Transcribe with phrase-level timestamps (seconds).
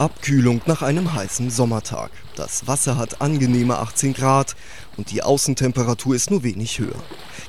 [0.00, 2.10] Abkühlung nach einem heißen Sommertag.
[2.34, 4.56] Das Wasser hat angenehme 18 Grad
[4.96, 6.96] und die Außentemperatur ist nur wenig höher.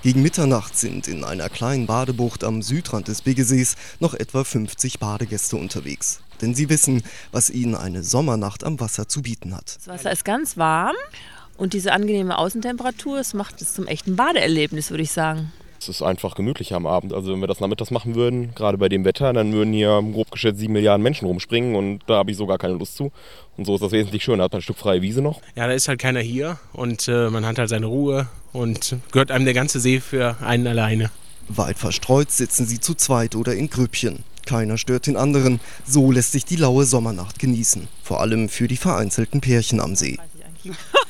[0.03, 5.55] Gegen Mitternacht sind in einer kleinen Badebucht am Südrand des Biggesees noch etwa 50 Badegäste
[5.55, 6.19] unterwegs.
[6.41, 9.77] Denn sie wissen, was ihnen eine Sommernacht am Wasser zu bieten hat.
[9.77, 10.95] Das Wasser ist ganz warm
[11.55, 15.53] und diese angenehme Außentemperatur, es macht es zum echten Badeerlebnis, würde ich sagen.
[15.81, 17.11] Es ist einfach gemütlicher am Abend.
[17.11, 20.29] Also wenn wir das nachmittags machen würden, gerade bei dem Wetter, dann würden hier grob
[20.29, 23.11] geschätzt sieben Milliarden Menschen rumspringen und da habe ich so gar keine Lust zu.
[23.57, 24.37] Und so ist das wesentlich schöner.
[24.37, 25.41] Da hat man ein Stück freie Wiese noch.
[25.55, 29.31] Ja, da ist halt keiner hier und äh, man hat halt seine Ruhe und gehört
[29.31, 31.09] einem der ganze See für einen alleine.
[31.47, 34.23] Weit verstreut sitzen sie zu zweit oder in Grüppchen.
[34.45, 35.59] Keiner stört den anderen.
[35.87, 37.87] So lässt sich die laue Sommernacht genießen.
[38.03, 40.19] Vor allem für die vereinzelten Pärchen am See.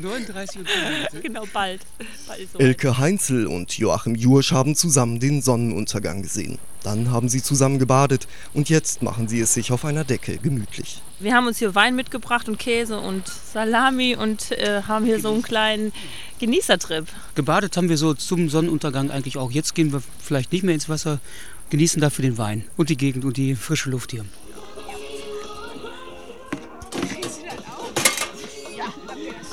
[0.00, 1.22] 39 und 39.
[1.22, 1.80] Genau, bald.
[2.26, 6.58] bald so Elke Heinzel und Joachim Jursch haben zusammen den Sonnenuntergang gesehen.
[6.82, 11.02] Dann haben sie zusammen gebadet und jetzt machen sie es sich auf einer Decke gemütlich.
[11.18, 15.32] Wir haben uns hier Wein mitgebracht und Käse und Salami und äh, haben hier so
[15.32, 15.92] einen kleinen
[16.38, 17.06] Genießertrip.
[17.34, 19.50] Gebadet haben wir so zum Sonnenuntergang eigentlich auch.
[19.50, 21.20] Jetzt gehen wir vielleicht nicht mehr ins Wasser,
[21.68, 24.24] genießen dafür den Wein und die Gegend und die frische Luft hier.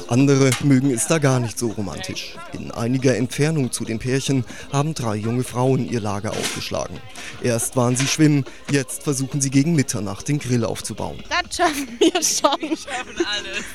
[0.07, 2.35] Andere mögen es da gar nicht so romantisch.
[2.53, 6.99] In einiger Entfernung zu den Pärchen haben drei junge Frauen ihr Lager aufgeschlagen.
[7.43, 11.21] Erst waren sie schwimmen, jetzt versuchen sie gegen Mitternacht den Grill aufzubauen.
[11.29, 12.69] Das schaffen wir schon.
[12.69, 13.65] Wir schaffen alles.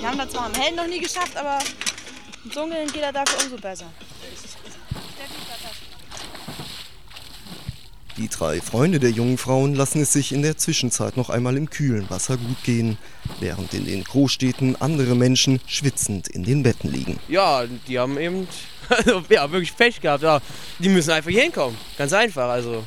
[0.00, 1.58] Wir haben das zwar am Hellen noch nie geschafft, aber
[2.44, 3.86] im Dunkeln geht er dafür umso besser.
[8.18, 11.70] Die drei Freunde der jungen Frauen lassen es sich in der Zwischenzeit noch einmal im
[11.70, 12.98] kühlen Wasser gut gehen,
[13.38, 17.20] während in den Großstädten andere Menschen schwitzend in den Betten liegen.
[17.28, 18.48] Ja, die haben eben
[18.88, 20.24] also, ja, wirklich Pech gehabt.
[20.24, 20.40] Ja.
[20.80, 21.78] Die müssen einfach hier hinkommen.
[21.96, 22.48] Ganz einfach.
[22.48, 22.82] Also